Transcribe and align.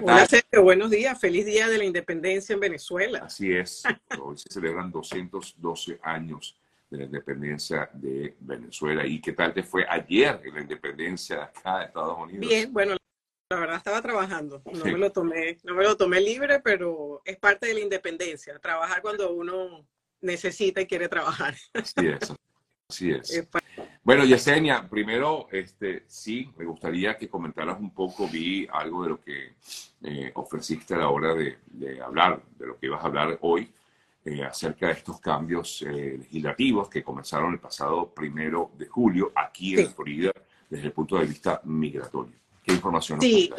Hola 0.00 0.26
Sergio, 0.26 0.62
buenos 0.62 0.90
días. 0.90 1.20
Feliz 1.20 1.44
día 1.44 1.68
de 1.68 1.76
la 1.76 1.84
independencia 1.84 2.54
en 2.54 2.60
Venezuela. 2.60 3.18
Así 3.24 3.52
es. 3.52 3.82
Hoy 4.18 4.38
se 4.38 4.50
celebran 4.50 4.90
212 4.90 6.00
años 6.02 6.56
de 6.88 6.96
la 6.96 7.04
independencia 7.04 7.90
de 7.92 8.34
Venezuela. 8.40 9.06
¿Y 9.06 9.20
qué 9.20 9.32
tal 9.32 9.52
te 9.52 9.62
fue 9.62 9.84
ayer 9.86 10.40
en 10.44 10.54
la 10.54 10.62
independencia 10.62 11.36
de 11.36 11.42
acá 11.42 11.78
de 11.80 11.84
Estados 11.84 12.18
Unidos? 12.18 12.40
Bien, 12.40 12.72
bueno, 12.72 12.96
la 13.50 13.60
verdad 13.60 13.76
estaba 13.76 14.00
trabajando. 14.00 14.62
No 14.72 14.84
me 14.86 14.96
lo 14.96 15.12
tomé, 15.12 15.58
no 15.62 15.74
me 15.74 15.84
lo 15.84 15.94
tomé 15.94 16.22
libre, 16.22 16.60
pero 16.60 17.20
es 17.26 17.36
parte 17.36 17.66
de 17.66 17.74
la 17.74 17.80
independencia. 17.80 18.58
Trabajar 18.60 19.02
cuando 19.02 19.30
uno 19.34 19.86
necesita 20.22 20.80
y 20.80 20.86
quiere 20.86 21.10
trabajar. 21.10 21.54
Así 21.74 22.06
es. 22.06 22.32
Así 22.88 23.10
es. 23.10 23.48
Bueno, 24.04 24.24
Yesenia, 24.24 24.88
primero, 24.88 25.46
este, 25.52 26.02
sí, 26.08 26.50
me 26.56 26.64
gustaría 26.64 27.16
que 27.16 27.28
comentaras 27.28 27.78
un 27.78 27.94
poco, 27.94 28.26
vi 28.26 28.66
algo 28.72 29.04
de 29.04 29.08
lo 29.10 29.20
que 29.20 29.54
eh, 30.04 30.32
ofreciste 30.34 30.94
a 30.94 30.98
la 30.98 31.08
hora 31.08 31.34
de, 31.34 31.58
hablar, 32.00 32.42
de 32.58 32.66
lo 32.66 32.78
que 32.78 32.86
ibas 32.86 33.02
a 33.02 33.06
hablar 33.06 33.38
hoy, 33.42 33.72
eh, 34.24 34.42
acerca 34.42 34.86
de 34.86 34.92
estos 34.92 35.20
cambios 35.20 35.82
eh, 35.82 36.16
legislativos 36.18 36.88
que 36.88 37.02
comenzaron 37.02 37.52
el 37.52 37.58
pasado 37.58 38.12
primero 38.12 38.70
de 38.78 38.86
julio 38.86 39.32
aquí 39.34 39.78
en 39.78 39.92
Florida 39.92 40.32
desde 40.68 40.86
el 40.86 40.92
punto 40.92 41.18
de 41.18 41.26
vista 41.26 41.60
migratorio. 41.64 42.34
¿Qué 42.62 42.72
información 42.72 43.18
nos 43.18 43.26
Sí, 43.26 43.50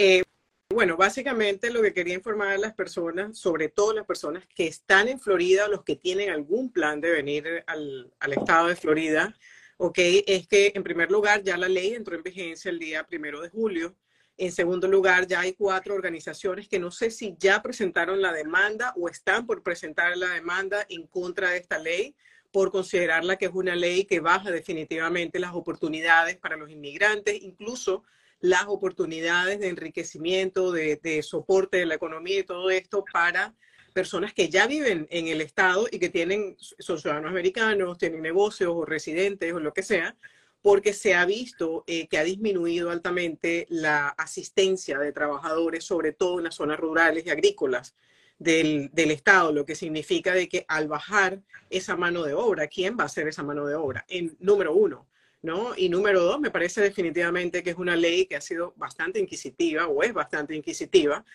bueno, 0.70 0.98
básicamente 0.98 1.72
lo 1.72 1.82
que 1.82 1.94
quería 1.94 2.16
informar 2.16 2.50
a 2.50 2.58
las 2.58 2.74
personas, 2.74 3.38
sobre 3.38 3.70
todo 3.70 3.94
las 3.94 4.06
personas 4.06 4.44
que 4.56 4.66
están 4.66 5.08
en 5.08 5.20
Florida 5.20 5.68
los 5.68 5.84
que 5.84 5.96
tienen 5.96 6.30
algún 6.32 6.72
plan 6.72 7.00
de 7.00 7.12
venir 7.12 7.64
al, 7.68 8.12
al 8.20 8.34
estado 8.34 8.68
de 8.68 8.76
Florida, 8.76 9.36
¿ok? 9.78 10.00
Es 10.26 10.48
que 10.48 10.72
en 10.74 10.84
primer 10.84 11.12
lugar 11.12 11.44
ya 11.44 11.58
la 11.58 11.70
ley 11.70 11.94
entró 11.94 12.16
en 12.16 12.24
vigencia 12.24 12.72
el 12.72 12.80
día 12.80 13.06
primero 13.06 13.42
de 13.42 13.50
julio. 13.50 13.96
En 14.38 14.52
segundo 14.52 14.88
lugar, 14.88 15.28
ya 15.28 15.42
hay 15.42 15.54
cuatro 15.54 15.94
organizaciones 15.94 16.68
que 16.68 16.80
no 16.80 16.90
sé 16.90 17.12
si 17.12 17.36
ya 17.38 17.62
presentaron 17.62 18.22
la 18.22 18.34
demanda 18.34 18.94
o 18.98 19.08
están 19.08 19.46
por 19.46 19.62
presentar 19.62 20.18
la 20.18 20.30
demanda 20.30 20.86
en 20.90 21.06
contra 21.08 21.52
de 21.52 21.58
esta 21.58 21.78
ley 21.78 22.16
por 22.54 22.72
considerarla 22.72 23.38
que 23.38 23.46
es 23.46 23.52
una 23.54 23.76
ley 23.76 24.06
que 24.06 24.20
baja 24.20 24.52
definitivamente 24.52 25.40
las 25.40 25.56
oportunidades 25.56 26.38
para 26.38 26.56
los 26.56 26.70
inmigrantes, 26.70 27.42
incluso 27.42 28.04
las 28.42 28.66
oportunidades 28.68 29.60
de 29.60 29.70
enriquecimiento, 29.70 30.72
de, 30.72 31.24
soporte 31.24 31.78
de 31.78 31.88
la 31.88 31.96
economía 31.96 32.40
y 32.40 32.44
todo 32.44 32.70
esto 32.70 33.06
para 33.12 33.56
personas 33.94 34.34
que 34.34 34.50
ya 34.50 34.68
viven 34.68 35.08
en 35.10 35.30
el 35.30 35.42
Estado 35.42 35.88
y 35.90 35.98
que 35.98 36.10
tienen, 36.10 36.56
son 36.60 37.00
ciudadanos 37.00 37.32
americanos, 37.32 37.98
tienen 37.98 38.22
negocios 38.22 38.72
o 38.76 38.86
residentes 38.86 39.52
o 39.52 39.60
lo 39.60 39.74
que 39.74 39.82
sea, 39.82 40.16
porque 40.64 40.94
se 40.94 41.14
ha 41.14 41.26
visto 41.26 41.84
eh, 41.88 42.08
que 42.08 42.18
ha 42.18 42.24
disminuido 42.24 42.90
altamente 42.90 43.68
la 43.70 44.08
asistencia 44.08 44.98
de 44.98 45.12
trabajadores, 45.12 45.84
sobre 45.84 46.14
todo 46.14 46.40
en 46.40 46.46
las 46.46 46.56
zonas 46.56 46.80
rurales 46.80 47.26
y 47.26 47.30
agrícolas 47.30 47.96
del, 48.40 48.90
del, 48.94 49.12
Estado, 49.12 49.52
lo 49.52 49.66
que 49.66 49.76
significa 49.76 50.34
de 50.34 50.48
que 50.48 50.66
al 50.70 50.88
bajar 50.88 51.42
esa 51.70 51.98
mano 51.98 52.24
de 52.24 52.34
obra, 52.34 52.68
¿quién 52.68 52.98
va 52.98 53.04
a 53.04 53.08
hacer 53.08 53.28
esa 53.28 53.44
mano 53.44 53.66
de 53.68 53.76
obra? 53.76 54.06
En 54.08 54.38
número 54.40 54.74
uno, 54.74 55.06
¿no? 55.42 55.74
Y 55.76 55.90
número 55.90 56.22
dos, 56.22 56.40
me 56.40 56.50
parece 56.50 56.80
definitivamente 56.80 57.62
que 57.62 57.72
es 57.72 57.78
una 57.78 57.98
ley 57.98 58.26
que 58.26 58.38
ha 58.38 58.42
sido 58.42 58.74
bastante 58.78 59.20
inquisitiva 59.20 59.88
o 59.88 60.02
es 60.02 60.14
bastante 60.14 60.56
inquisitiva, 60.56 61.26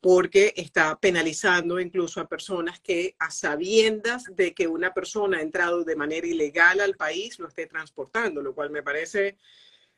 porque 0.00 0.52
está 0.56 0.98
penalizando 0.98 1.80
incluso 1.80 2.20
a 2.20 2.28
personas 2.28 2.80
que 2.80 3.16
a 3.18 3.30
sabiendas 3.30 4.24
de 4.34 4.54
que 4.54 4.68
una 4.68 4.92
persona 4.94 5.38
ha 5.38 5.42
entrado 5.42 5.84
de 5.84 5.96
manera 5.96 6.26
ilegal 6.26 6.80
al 6.80 6.96
país 6.96 7.38
lo 7.38 7.48
esté 7.48 7.66
transportando, 7.66 8.42
lo 8.42 8.54
cual 8.54 8.70
me 8.70 8.82
parece, 8.82 9.36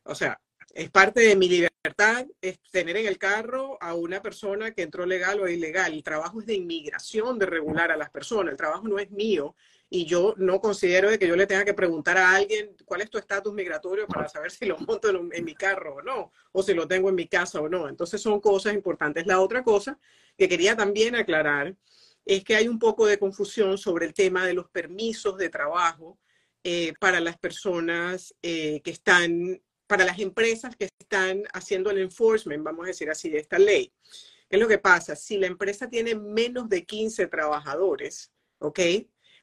o 0.05 0.15
sea, 0.15 0.41
es 0.75 0.91
parte 0.91 1.21
de 1.21 1.37
mi 1.37 1.49
libertad 1.49 2.27
es 2.41 2.61
tener 2.71 2.97
en 2.97 3.07
el 3.07 3.19
carro 3.19 3.79
a 3.81 3.95
una 3.95 4.21
persona 4.21 4.73
que 4.73 4.83
entró 4.83 5.07
legal 5.07 5.41
o 5.41 5.49
ilegal. 5.49 5.93
El 5.93 6.03
trabajo 6.03 6.41
es 6.41 6.47
de 6.47 6.55
inmigración, 6.55 7.39
de 7.39 7.47
regular 7.47 7.91
a 7.91 7.97
las 7.97 8.11
personas. 8.11 8.53
El 8.53 8.59
trabajo 8.59 8.87
no 8.87 8.99
es 8.99 9.11
mío 9.11 9.55
y 9.91 10.05
yo 10.05 10.35
no 10.37 10.61
considero 10.61 11.11
de 11.11 11.19
que 11.19 11.27
yo 11.27 11.35
le 11.35 11.47
tenga 11.47 11.65
que 11.65 11.73
preguntar 11.73 12.19
a 12.19 12.35
alguien 12.35 12.77
cuál 12.85 13.01
es 13.01 13.11
tu 13.11 13.17
estatus 13.17 13.55
migratorio 13.55 14.07
para 14.07 14.29
saber 14.29 14.51
si 14.51 14.67
lo 14.67 14.79
monto 14.79 15.09
en, 15.09 15.45
mi 15.45 15.55
carro 15.55 15.97
o 15.97 16.03
no, 16.03 16.33
o 16.53 16.63
si 16.63 16.75
lo 16.75 16.87
tengo 16.87 17.09
en 17.09 17.15
mi 17.15 17.27
casa 17.27 17.61
o 17.61 17.69
no. 17.69 17.89
Entonces 17.89 18.21
son 18.21 18.41
cosas 18.41 18.75
importantes. 18.75 19.27
La 19.27 19.41
otra 19.41 19.63
cosa 19.63 19.99
que 20.37 20.49
quería 20.49 20.77
también 20.77 21.15
aclarar 21.15 21.75
es 22.27 22.45
que 22.45 22.57
hay 22.57 22.69
un 22.69 22.79
poco 22.79 23.07
de 23.07 23.19
confusión 23.19 23.79
sobre 23.79 24.05
el 24.05 24.13
tema 24.13 24.47
de 24.47 24.53
los 24.53 24.69
permisos 24.69 25.39
de 25.39 25.49
trabajo 25.49 26.19
eh, 26.63 26.93
para 27.01 27.21
las 27.21 27.39
personas 27.39 28.35
eh, 28.43 28.83
que 28.83 28.91
están, 28.91 29.63
para 29.87 30.05
las 30.05 30.19
empresas 30.19 30.77
que 30.77 30.91
están 30.99 31.45
haciendo 31.55 31.91
el 31.91 31.99
enforcement, 31.99 32.63
vamos 32.63 32.85
a 32.85 32.89
decir 32.89 33.09
así, 33.09 33.31
de 33.31 33.39
esta 33.39 33.59
ley. 33.59 33.91
¿Qué 34.51 34.57
es 34.57 34.61
lo 34.61 34.69
que 34.69 34.79
pasa? 34.79 35.17
Si 35.17 35.39
la 35.39 35.47
empresa 35.47 35.89
tiene 35.89 36.15
menos 36.15 36.69
de 36.69 36.85
15 36.85 37.27
trabajadores, 37.29 38.31
¿ok? 38.59 38.81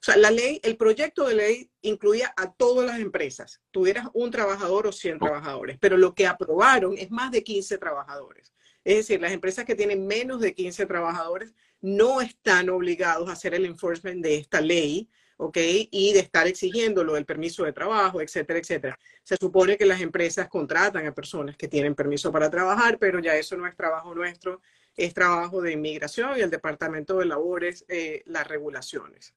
O 0.05 0.11
sea, 0.11 0.17
la 0.17 0.29
ley, 0.29 0.59
el 0.61 0.77
proyecto 0.77 1.27
de 1.27 1.33
ley 1.33 1.71
incluía 1.81 2.31
a 2.37 2.53
todas 2.53 2.85
las 2.85 2.99
empresas, 2.99 3.59
tuvieras 3.71 4.05
un 4.13 4.29
trabajador 4.29 4.85
o 4.85 4.91
100 4.91 5.17
trabajadores, 5.17 5.79
pero 5.79 5.97
lo 5.97 6.13
que 6.13 6.27
aprobaron 6.27 6.95
es 6.95 7.09
más 7.09 7.31
de 7.31 7.43
15 7.43 7.79
trabajadores. 7.79 8.53
Es 8.83 8.97
decir, 8.97 9.19
las 9.19 9.31
empresas 9.31 9.65
que 9.65 9.73
tienen 9.73 10.05
menos 10.05 10.41
de 10.41 10.53
15 10.53 10.85
trabajadores 10.85 11.55
no 11.81 12.21
están 12.21 12.69
obligados 12.69 13.27
a 13.27 13.31
hacer 13.31 13.55
el 13.55 13.65
enforcement 13.65 14.21
de 14.23 14.35
esta 14.35 14.61
ley, 14.61 15.09
¿ok? 15.37 15.57
Y 15.89 16.13
de 16.13 16.19
estar 16.19 16.45
exigiéndolo, 16.45 17.17
el 17.17 17.25
permiso 17.25 17.63
de 17.63 17.73
trabajo, 17.73 18.21
etcétera, 18.21 18.59
etcétera. 18.59 18.99
Se 19.23 19.37
supone 19.37 19.75
que 19.75 19.87
las 19.87 20.01
empresas 20.01 20.47
contratan 20.49 21.07
a 21.07 21.15
personas 21.15 21.57
que 21.57 21.67
tienen 21.67 21.95
permiso 21.95 22.31
para 22.31 22.51
trabajar, 22.51 22.99
pero 22.99 23.17
ya 23.17 23.35
eso 23.35 23.57
no 23.57 23.65
es 23.65 23.75
trabajo 23.75 24.13
nuestro, 24.13 24.61
es 24.95 25.15
trabajo 25.15 25.63
de 25.63 25.71
inmigración 25.71 26.37
y 26.37 26.41
el 26.41 26.51
Departamento 26.51 27.17
de 27.17 27.25
Labores, 27.25 27.85
eh, 27.87 28.21
las 28.27 28.47
regulaciones. 28.47 29.33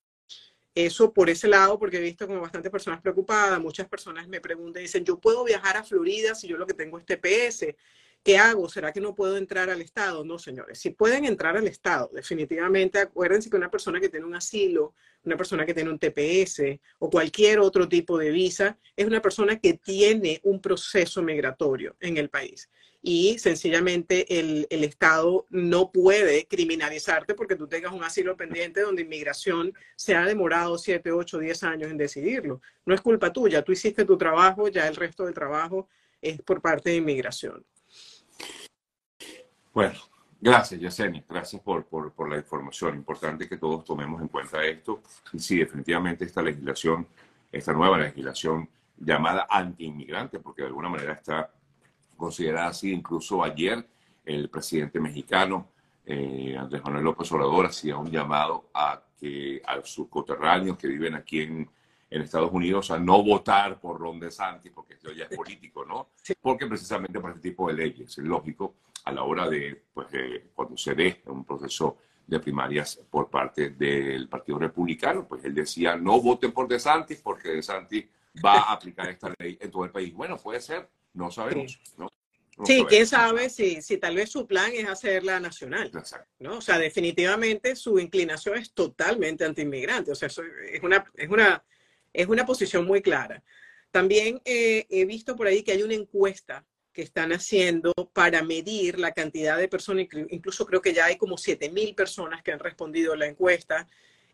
Eso 0.79 1.13
por 1.13 1.29
ese 1.29 1.49
lado, 1.49 1.77
porque 1.77 1.97
he 1.97 2.01
visto 2.01 2.25
como 2.29 2.41
bastantes 2.41 2.71
personas 2.71 3.01
preocupadas, 3.01 3.61
muchas 3.61 3.89
personas 3.89 4.29
me 4.29 4.41
preguntan, 4.41 4.81
dicen, 4.81 5.05
yo 5.05 5.19
puedo 5.19 5.43
viajar 5.43 5.77
a 5.77 5.83
Florida 5.83 6.37
si 6.37 6.47
yo 6.47 6.57
lo 6.57 6.69
que 6.69 6.75
tengo 6.75 7.01
es 7.01 7.05
TPS. 7.05 7.75
¿Qué 8.23 8.37
hago? 8.37 8.69
¿Será 8.69 8.93
que 8.93 9.01
no 9.01 9.15
puedo 9.15 9.37
entrar 9.37 9.71
al 9.71 9.81
Estado? 9.81 10.25
No, 10.25 10.39
señores. 10.39 10.79
Si 10.79 10.91
pueden 10.91 11.25
entrar 11.25 11.57
al 11.57 11.67
Estado, 11.67 12.11
definitivamente 12.13 12.99
acuérdense 12.99 13.49
que 13.49 13.57
una 13.57 13.71
persona 13.71 14.01
que 14.01 14.09
tiene 14.09 14.27
un 14.27 14.35
asilo, 14.35 14.95
una 15.25 15.37
persona 15.37 15.65
que 15.65 15.75
tiene 15.75 15.91
un 15.91 15.99
TPS 15.99 16.79
o 16.99 17.09
cualquier 17.09 17.61
otro 17.61 17.89
tipo 17.89 18.19
de 18.19 18.31
visa, 18.31 18.79
es 18.97 19.07
una 19.07 19.23
persona 19.23 19.59
que 19.59 19.75
tiene 19.75 20.41
un 20.45 20.61
proceso 20.61 21.23
migratorio 21.23 21.97
en 22.01 22.19
el 22.19 22.29
país 22.29 22.69
y 23.03 23.39
sencillamente 23.39 24.39
el, 24.39 24.67
el, 24.71 24.85
Estado 24.85 25.47
no 25.51 25.93
puede 25.93 26.47
criminalizarte 26.47 27.35
porque 27.35 27.55
tú 27.57 27.69
tengas 27.69 27.93
un 27.93 28.03
asilo 28.03 28.37
pendiente 28.37 28.81
donde 28.81 29.03
inmigración 29.03 29.73
se 29.97 30.17
ha 30.17 30.25
demorado 30.25 30.77
7, 30.79 31.13
8, 31.13 31.39
10 31.39 31.63
años 31.63 31.91
en 31.91 31.97
decidirlo. 31.97 32.61
No 32.85 32.95
es 32.95 33.01
culpa 33.01 33.33
tuya, 33.33 33.63
tú 33.63 33.73
hiciste 33.73 34.05
tu 34.05 34.19
trabajo, 34.19 34.69
ya 34.69 34.89
el 34.89 34.97
resto 34.97 35.25
del 35.25 35.35
trabajo 35.35 35.89
es 36.21 36.43
por 36.43 36.61
parte 36.61 36.91
de 36.91 36.97
inmigración. 36.97 37.65
Bueno, 39.79 39.95
gracias 40.41 40.81
Yesenia, 40.81 41.23
gracias 41.29 41.63
por, 41.63 41.85
por, 41.85 42.11
por 42.11 42.29
la 42.29 42.37
información. 42.37 42.97
Importante 42.97 43.49
que 43.49 43.59
todos 43.59 43.85
tomemos 43.85 44.21
en 44.21 44.27
cuenta 44.27 44.61
esto. 44.65 45.05
Y 45.33 45.39
sí, 45.39 45.57
definitivamente 45.57 46.25
esta 46.25 46.43
legislación, 46.43 47.07
esta 47.53 47.73
nueva 47.73 47.97
legislación 47.97 48.69
llamada 48.97 49.47
anti-inmigrante, 49.49 50.41
porque 50.41 50.63
de 50.63 50.67
alguna 50.67 50.89
manera 50.89 51.13
está 51.13 51.53
considerada 52.17 52.71
así. 52.71 52.91
Incluso 52.91 53.45
ayer 53.45 53.87
el 54.25 54.51
presidente 54.51 54.99
mexicano, 54.99 55.69
eh, 56.05 56.57
Andrés 56.59 56.83
Manuel 56.83 57.05
López 57.05 57.31
Obrador, 57.31 57.67
hacía 57.67 57.99
un 57.99 58.11
llamado 58.11 58.71
a 58.75 59.01
que 59.21 59.63
a 59.65 59.81
sus 59.85 60.09
coterráneos 60.09 60.77
que 60.77 60.89
viven 60.89 61.15
aquí 61.15 61.43
en, 61.43 61.71
en 62.11 62.23
Estados 62.23 62.51
Unidos 62.51 62.91
a 62.91 62.99
no 62.99 63.23
votar 63.23 63.79
por 63.79 64.01
Ron 64.01 64.19
DeSantis, 64.19 64.73
porque 64.75 64.95
esto 64.95 65.13
ya 65.13 65.27
es 65.27 65.37
político, 65.37 65.85
¿no? 65.85 66.09
Porque 66.41 66.67
precisamente 66.67 67.21
por 67.21 67.31
este 67.31 67.51
tipo 67.51 67.69
de 67.69 67.75
leyes 67.75 68.19
es 68.19 68.25
lógico 68.25 68.75
a 69.05 69.13
la 69.13 69.23
hora 69.23 69.49
de, 69.49 69.85
pues, 69.93 70.09
cuando 70.55 70.77
se 70.77 70.95
dé 70.95 71.23
un 71.27 71.45
proceso 71.45 71.99
de 72.27 72.41
primarias 72.41 73.01
por 73.11 73.31
parte 73.31 73.71
del 73.71 74.29
Partido 74.29 74.59
Republicano, 74.59 75.27
pues 75.27 75.45
él 75.45 75.55
decía, 75.55 75.97
no 75.97 76.21
voten 76.21 76.53
por 76.53 76.69
DeSantis 76.69 77.21
porque 77.23 77.49
DeSantis 77.49 78.05
va 78.45 78.61
a 78.61 78.73
aplicar 78.75 79.09
esta 79.09 79.33
ley 79.39 79.57
en 79.61 79.71
todo 79.71 79.85
el 79.85 79.91
país. 79.91 80.13
Bueno, 80.15 80.37
puede 80.37 80.61
ser, 80.61 80.89
no 81.15 81.31
sabemos, 81.31 81.81
¿no? 81.97 82.09
sí, 82.65 82.85
quién 82.89 83.07
sabe 83.07 83.49
si, 83.49 83.83
si 83.83 83.99
tal 83.99 84.17
vez 84.17 84.31
su 84.31 84.47
plan 84.47 84.71
es 84.75 84.87
hacerla 84.89 85.41
nacional. 85.41 85.91
¿no? 86.39 86.59
O 86.59 86.61
sea, 86.61 86.79
definitivamente 86.79 87.77
su 87.77 87.99
inclinación 87.99 88.59
es 88.59 88.73
totalmente 88.73 89.45
antiinmigrante. 89.45 90.13
O 90.13 90.15
sea, 90.15 90.29
es, 90.29 90.83
una, 90.83 91.05
es, 91.15 91.29
una, 91.29 91.65
es 92.13 92.27
una 92.27 92.45
posición 92.45 92.85
muy 92.87 93.01
clara. 93.01 93.43
También 93.91 94.41
eh, 94.45 94.87
he 94.91 95.05
visto 95.05 95.37
por 95.37 95.47
ahí 95.47 95.63
que 95.63 95.73
hay 95.73 95.83
una 95.83 95.95
encuesta 95.95 96.65
que 96.99 97.05
están 97.05 97.31
haciendo 97.33 97.93
para 98.13 98.43
medir 98.43 98.99
la 98.99 99.13
cantidad 99.13 99.57
de 99.57 99.69
personas, 99.69 100.09
incluso 100.31 100.67
creo 100.67 100.83
que 100.83 100.93
ya 100.93 101.05
hay 101.05 101.17
como 101.17 101.39
7 101.39 101.71
mil 101.71 101.95
personas 101.95 102.43
que 102.43 102.51
han 102.51 102.59
respondido 102.59 103.13
a 103.13 103.17
la 103.17 103.27
encuesta 103.27 103.87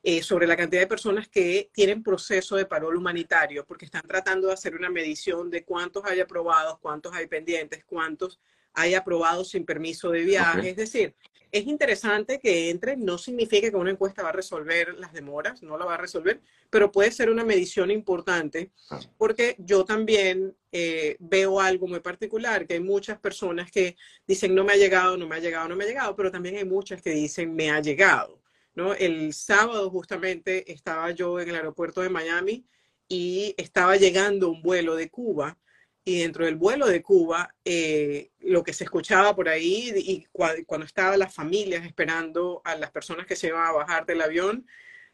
eh, 0.03 0.23
sobre 0.23 0.47
la 0.47 0.57
cantidad 0.57 0.81
de 0.81 0.87
personas 0.87 1.29
que 1.29 1.69
tienen 1.75 2.03
proceso 2.03 2.57
de 2.57 2.65
parol 2.65 2.97
humanitario, 2.97 3.67
porque 3.67 3.85
están 3.85 4.01
tratando 4.09 4.47
de 4.47 4.55
hacer 4.55 4.75
una 4.75 4.89
medición 4.89 5.51
de 5.51 5.63
cuántos 5.63 6.07
hay 6.07 6.21
aprobados, 6.21 6.79
cuántos 6.79 7.13
hay 7.13 7.27
pendientes, 7.27 7.85
cuántos 7.85 8.41
hay 8.75 8.95
aprobados 8.95 9.51
sin 9.51 9.65
permiso 9.65 10.11
de 10.11 10.25
viaje. 10.25 10.71
Es 10.71 10.77
decir, 10.77 11.15
es 11.55 11.69
interesante 11.69 12.41
que 12.41 12.69
entre, 12.71 12.97
no 12.97 13.17
significa 13.17 13.71
que 13.71 13.77
una 13.77 13.93
encuesta 13.93 14.25
va 14.25 14.31
a 14.31 14.33
resolver 14.33 14.95
las 14.99 15.13
demoras, 15.13 15.63
no 15.63 15.79
la 15.79 15.85
va 15.85 15.95
a 15.95 15.99
resolver, 15.99 16.41
pero 16.69 16.91
puede 16.91 17.13
ser 17.13 17.31
una 17.31 17.45
medición 17.45 17.93
importante, 17.93 18.73
porque 19.17 19.55
yo 19.59 19.85
también 19.85 20.57
eh, 20.73 21.17
veo 21.21 21.61
algo 21.61 21.87
muy 21.87 22.01
particular, 22.01 22.67
que 22.67 22.75
hay 22.75 22.81
muchas 22.81 23.21
personas 23.21 23.71
que 23.71 23.97
dicen 24.27 24.53
no 24.53 24.65
me 24.65 24.73
ha 24.73 24.77
llegado, 24.77 25.17
no 25.17 25.29
me 25.29 25.37
ha 25.37 25.39
llegado, 25.39 25.69
no 25.69 25.77
me 25.77 25.85
ha 25.85 25.87
llegado, 25.87 26.17
pero 26.17 26.33
también 26.33 26.57
hay 26.57 26.65
muchas 26.65 27.01
que 27.01 27.11
dicen 27.11 27.55
me 27.55 27.71
ha 27.71 27.81
llegado. 27.81 28.43
¿no? 28.75 28.93
El 28.93 29.33
sábado 29.33 29.89
justamente 29.91 30.73
estaba 30.73 31.13
yo 31.13 31.39
en 31.39 31.51
el 31.51 31.55
aeropuerto 31.55 32.01
de 32.01 32.09
Miami 32.09 32.67
y 33.09 33.55
estaba 33.57 33.95
llegando 33.95 34.51
un 34.51 34.61
vuelo 34.61 34.97
de 34.97 35.09
Cuba 35.09 35.57
y 36.05 36.21
dentro 36.21 36.45
del 36.45 36.57
vuelo 36.57 36.87
de 36.87 37.03
Cuba, 37.03 37.55
eh, 37.65 38.31
lo 38.41 38.63
que 38.63 38.75
se 38.75 38.85
escuchaba 38.85 39.35
por 39.35 39.49
ahí 39.49 39.93
y 39.97 40.27
cuando 40.33 40.85
estaban 40.85 41.19
las 41.19 41.35
familias 41.35 41.87
esperando 41.87 42.61
a 42.65 42.77
las 42.77 42.91
personas 42.91 43.27
que 43.27 43.37
se 43.37 43.49
iban 43.49 43.67
a 43.67 43.73
bajar 43.73 44.05
del 44.05 44.21
avión, 44.21 44.67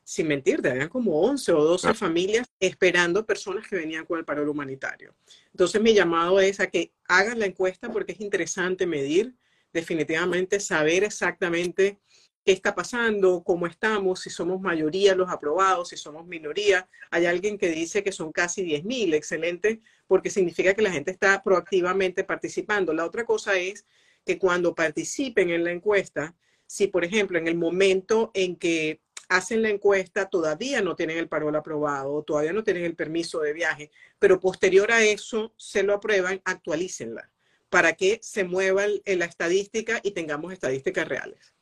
sin 0.03 0.27
mentirte, 0.27 0.71
habían 0.71 0.89
como 0.89 1.21
11 1.21 1.53
o 1.53 1.63
12 1.63 1.95
familias 1.95 2.51
esperando 2.59 3.25
personas 3.25 3.69
que 3.69 3.77
venían 3.77 4.05
con 4.05 4.19
el 4.19 4.25
paro 4.25 4.51
humanitario. 4.51 5.15
Entonces 5.53 5.81
mi 5.81 5.95
llamado 5.95 6.41
es 6.41 6.59
a 6.59 6.67
que 6.67 6.93
hagan 7.07 7.39
la 7.39 7.47
encuesta 7.47 7.93
porque 7.93 8.13
es 8.13 8.21
interesante 8.21 8.87
medir, 8.87 9.37
definitivamente 9.73 10.59
saber 10.59 11.05
exactamente 11.05 12.01
qué 12.45 12.53
está 12.53 12.75
pasando, 12.75 13.43
cómo 13.45 13.67
estamos, 13.67 14.21
si 14.21 14.31
somos 14.31 14.61
mayoría 14.61 15.15
los 15.15 15.31
aprobados, 15.31 15.91
si 15.91 15.97
somos 15.97 16.27
minoría. 16.27 16.89
Hay 17.11 17.27
alguien 17.27 17.59
que 17.59 17.69
dice 17.69 18.03
que 18.03 18.13
son 18.13 18.33
casi 18.33 18.65
10.000, 18.65 19.15
excelente, 19.15 19.81
porque 20.07 20.31
significa 20.31 20.75
que 20.75 20.83
la 20.83 20.91
gente 20.91 21.11
está 21.11 21.43
proactivamente 21.43 22.25
participando. 22.25 22.93
La 22.93 23.05
otra 23.05 23.25
cosa 23.25 23.59
es 23.59 23.87
que 24.25 24.39
cuando 24.39 24.75
participen 24.75 25.51
en 25.51 25.65
la 25.65 25.73
encuesta, 25.73 26.35
si 26.67 26.87
por 26.87 27.05
ejemplo 27.05 27.39
en 27.39 27.49
el 27.49 27.57
momento 27.57 28.31
en 28.35 28.57
que 28.57 29.01
hacen 29.29 29.63
la 29.63 29.71
encuesta 29.71 30.29
todavía 30.29 30.83
no 30.83 30.97
tienen 30.97 31.19
el 31.19 31.29
parol 31.29 31.55
aprobado, 31.57 32.23
todavía 32.23 32.53
no 32.53 32.65
tienen 32.65 32.85
el 32.85 32.97
permiso 32.97 33.41
de 33.41 33.53
viaje, 33.53 33.91
pero 34.19 34.41
posterior 34.41 34.91
a 34.93 35.03
eso 35.05 35.53
se 35.57 35.83
lo 35.83 35.95
aprueban, 35.95 36.41
actualícenla 36.45 37.31
para 37.71 37.93
que 37.95 38.19
se 38.21 38.45
mueva 38.45 38.85
la 39.07 39.25
estadística 39.25 40.01
y 40.03 40.11
tengamos 40.11 40.53
estadísticas 40.53 41.09
reales. 41.09 41.55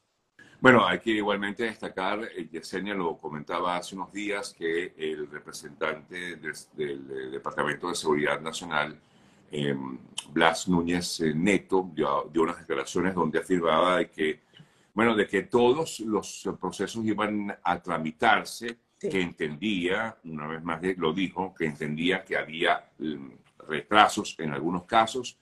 Bueno, 0.61 0.85
hay 0.85 0.99
que 0.99 1.11
igualmente 1.11 1.63
destacar, 1.63 2.21
eh, 2.37 2.49
Yesenia 2.51 2.93
lo 2.93 3.17
comentaba 3.17 3.77
hace 3.77 3.95
unos 3.95 4.13
días, 4.13 4.53
que 4.59 4.93
el 4.99 5.31
representante 5.31 6.35
del, 6.35 7.31
Departamento 7.31 7.89
de 7.89 7.95
Seguridad 7.95 8.41
Nacional, 8.41 8.99
em, 9.53 9.99
Blas 10.31 10.67
Núñez 10.67 11.21
eh, 11.21 11.33
Neto, 11.33 11.89
dio, 11.95 12.29
unas 12.43 12.59
declaraciones 12.59 13.15
donde 13.15 13.39
afirmaba 13.39 13.99
de 13.99 14.11
que, 14.11 14.41
bueno, 14.95 15.15
de 15.15 15.29
que 15.29 15.43
todos 15.43 16.01
los 16.01 16.49
procesos 16.61 17.05
iban 17.05 17.57
a 17.63 17.81
tramitarse, 17.81 18.79
que 18.99 19.21
entendía, 19.21 20.19
una 20.25 20.49
vez 20.49 20.63
más 20.65 20.81
lo 20.97 21.13
dijo, 21.13 21.55
que 21.55 21.67
entendía 21.67 22.25
que 22.25 22.37
había 22.37 22.91
mm, 22.99 23.29
retrasos 23.69 24.35
en 24.41 24.51
algunos 24.51 24.85
casos 24.87 25.39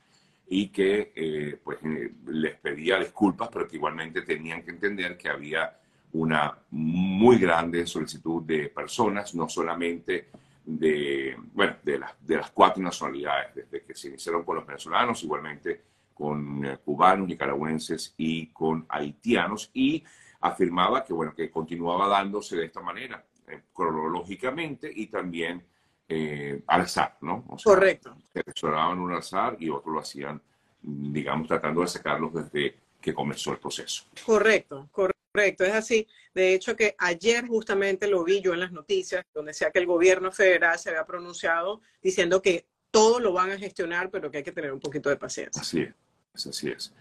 y 0.48 0.68
que 0.68 1.12
eh, 1.14 1.58
pues, 1.62 1.78
eh, 1.84 2.12
les 2.26 2.54
pedía 2.56 2.98
disculpas, 2.98 3.48
pero 3.52 3.66
que 3.66 3.76
igualmente 3.76 4.22
tenían 4.22 4.62
que 4.62 4.70
entender 4.70 5.16
que 5.16 5.28
había 5.28 5.76
una 6.12 6.56
muy 6.70 7.38
grande 7.38 7.86
solicitud 7.86 8.42
de 8.44 8.68
personas, 8.68 9.34
no 9.34 9.48
solamente 9.48 10.28
de, 10.64 11.36
bueno, 11.52 11.76
de, 11.82 11.98
las, 11.98 12.12
de 12.26 12.36
las 12.36 12.50
cuatro 12.50 12.82
nacionalidades, 12.82 13.54
desde 13.54 13.84
que 13.84 13.94
se 13.94 14.08
iniciaron 14.08 14.44
con 14.44 14.56
los 14.56 14.66
venezolanos, 14.66 15.22
igualmente 15.24 15.82
con 16.14 16.64
eh, 16.64 16.78
cubanos, 16.84 17.28
nicaragüenses 17.28 18.14
y 18.16 18.46
con 18.46 18.86
haitianos, 18.88 19.70
y 19.74 20.02
afirmaba 20.40 21.04
que, 21.04 21.12
bueno, 21.12 21.34
que 21.34 21.50
continuaba 21.50 22.08
dándose 22.08 22.56
de 22.56 22.66
esta 22.66 22.80
manera, 22.80 23.24
cronológicamente, 23.72 24.90
y 24.92 25.06
también 25.06 25.62
eh, 26.08 26.62
al 26.68 26.82
azar, 26.82 27.16
¿no? 27.20 27.44
Correcto. 27.64 28.15
Seleccionaban 28.42 28.98
un 28.98 29.12
azar 29.14 29.56
y 29.58 29.70
otros 29.70 29.94
lo 29.94 30.00
hacían, 30.00 30.40
digamos, 30.82 31.48
tratando 31.48 31.80
de 31.80 31.88
sacarlos 31.88 32.34
desde 32.34 32.76
que 33.00 33.14
comenzó 33.14 33.52
el 33.52 33.58
proceso. 33.58 34.04
Correcto, 34.24 34.88
correcto, 34.90 35.64
es 35.64 35.72
así. 35.72 36.06
De 36.34 36.54
hecho, 36.54 36.76
que 36.76 36.94
ayer 36.98 37.46
justamente 37.46 38.08
lo 38.08 38.24
vi 38.24 38.40
yo 38.40 38.52
en 38.52 38.60
las 38.60 38.72
noticias, 38.72 39.24
donde 39.32 39.50
decía 39.50 39.70
que 39.70 39.78
el 39.78 39.86
gobierno 39.86 40.32
federal 40.32 40.78
se 40.78 40.90
había 40.90 41.06
pronunciado 41.06 41.80
diciendo 42.02 42.42
que 42.42 42.66
todo 42.90 43.20
lo 43.20 43.32
van 43.32 43.52
a 43.52 43.58
gestionar, 43.58 44.10
pero 44.10 44.30
que 44.30 44.38
hay 44.38 44.44
que 44.44 44.52
tener 44.52 44.72
un 44.72 44.80
poquito 44.80 45.08
de 45.08 45.16
paciencia. 45.16 45.62
Así 45.62 45.80
es, 45.80 46.46
así 46.46 46.68
es. 46.68 46.92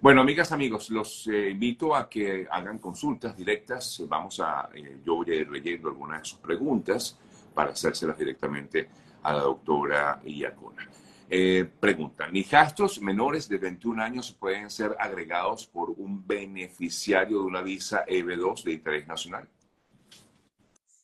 Bueno, 0.00 0.20
amigas, 0.20 0.52
amigos, 0.52 0.90
los 0.90 1.26
eh, 1.26 1.50
invito 1.50 1.94
a 1.94 2.08
que 2.08 2.46
hagan 2.50 2.78
consultas 2.78 3.36
directas. 3.36 4.00
Vamos 4.06 4.38
a, 4.38 4.70
eh, 4.72 4.98
yo 5.04 5.16
voy 5.16 5.30
a 5.32 5.34
ir 5.34 5.50
leyendo 5.50 5.88
algunas 5.88 6.22
de 6.22 6.24
sus 6.24 6.38
preguntas 6.38 7.18
para 7.52 7.72
hacérselas 7.72 8.16
directamente 8.16 8.88
a 9.22 9.32
la 9.32 9.40
doctora 9.40 10.20
Iacona. 10.24 10.88
Eh, 11.30 11.68
pregunta, 11.78 12.28
¿hijastros 12.32 13.02
menores 13.02 13.48
de 13.48 13.58
21 13.58 14.02
años 14.02 14.32
pueden 14.32 14.70
ser 14.70 14.96
agregados 14.98 15.66
por 15.66 15.90
un 15.90 16.26
beneficiario 16.26 17.40
de 17.40 17.44
una 17.44 17.60
visa 17.60 18.06
EB2 18.06 18.62
de 18.64 18.72
interés 18.72 19.06
nacional? 19.06 19.46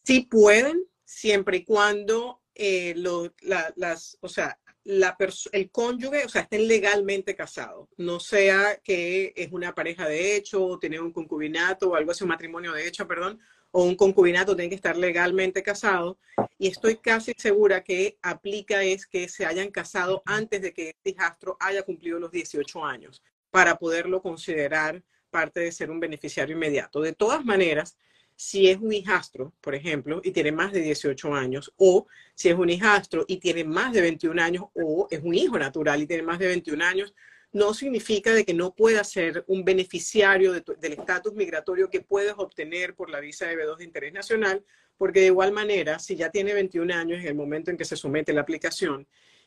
Sí 0.02 0.22
pueden, 0.22 0.84
siempre 1.04 1.58
y 1.58 1.64
cuando 1.64 2.40
eh, 2.54 2.94
las, 3.76 4.16
o 4.22 4.28
sea, 4.28 4.58
el 4.84 5.70
cónyuge, 5.70 6.24
o 6.24 6.28
sea, 6.28 6.42
estén 6.42 6.68
legalmente 6.68 7.34
casados, 7.34 7.88
no 7.96 8.20
sea 8.20 8.80
que 8.82 9.32
es 9.36 9.52
una 9.52 9.74
pareja 9.74 10.06
de 10.06 10.36
hecho, 10.36 10.64
o 10.64 10.78
tiene 10.78 11.00
un 11.00 11.12
concubinato 11.12 11.90
o 11.90 11.94
algo 11.96 12.12
así, 12.12 12.24
un 12.24 12.30
matrimonio 12.30 12.72
de 12.72 12.86
hecho, 12.86 13.06
perdón, 13.06 13.40
o 13.76 13.82
un 13.82 13.96
concubinato 13.96 14.54
tiene 14.54 14.68
que 14.68 14.76
estar 14.76 14.96
legalmente 14.96 15.60
casado 15.60 16.16
y 16.58 16.68
estoy 16.68 16.98
casi 16.98 17.32
segura 17.36 17.82
que 17.82 18.16
aplica 18.22 18.84
es 18.84 19.04
que 19.04 19.28
se 19.28 19.44
hayan 19.44 19.72
casado 19.72 20.22
antes 20.26 20.62
de 20.62 20.72
que 20.72 20.90
este 20.90 21.10
hijastro 21.10 21.56
haya 21.58 21.82
cumplido 21.82 22.20
los 22.20 22.30
18 22.30 22.84
años 22.84 23.20
para 23.50 23.76
poderlo 23.76 24.22
considerar 24.22 25.02
parte 25.28 25.58
de 25.58 25.72
ser 25.72 25.90
un 25.90 25.98
beneficiario 25.98 26.54
inmediato. 26.54 27.00
De 27.00 27.14
todas 27.14 27.44
maneras, 27.44 27.98
si 28.36 28.70
es 28.70 28.78
un 28.78 28.92
hijastro, 28.92 29.52
por 29.60 29.74
ejemplo, 29.74 30.20
y 30.22 30.30
tiene 30.30 30.52
más 30.52 30.72
de 30.72 30.80
18 30.80 31.34
años, 31.34 31.72
o 31.76 32.06
si 32.36 32.50
es 32.50 32.54
un 32.54 32.70
hijastro 32.70 33.24
y 33.26 33.38
tiene 33.38 33.64
más 33.64 33.92
de 33.92 34.02
21 34.02 34.40
años, 34.40 34.66
o 34.74 35.08
es 35.10 35.20
un 35.20 35.34
hijo 35.34 35.58
natural 35.58 36.00
y 36.00 36.06
tiene 36.06 36.22
más 36.22 36.38
de 36.38 36.46
21 36.46 36.84
años, 36.84 37.12
no 37.54 37.72
significa 37.72 38.34
de 38.34 38.44
que 38.44 38.52
no 38.52 38.74
pueda 38.74 39.04
ser 39.04 39.44
un 39.46 39.64
beneficiario 39.64 40.52
del 40.52 40.92
estatus 40.92 41.34
migratorio 41.34 41.88
que 41.88 42.00
puedes 42.00 42.34
obtener 42.36 42.96
por 42.96 43.08
la 43.08 43.20
visa 43.20 43.46
de 43.46 43.56
B2 43.56 43.76
de 43.76 43.84
interés 43.84 44.12
nacional, 44.12 44.64
porque 44.98 45.20
de 45.20 45.26
igual 45.26 45.52
manera, 45.52 46.00
si 46.00 46.16
ya 46.16 46.30
tiene 46.30 46.52
21 46.52 46.92
años 46.92 47.20
en 47.20 47.28
el 47.28 47.36
momento 47.36 47.70
en 47.70 47.76
que 47.76 47.84
se 47.84 47.96
somete 47.96 48.32
la 48.32 48.40
aplicación 48.40 49.06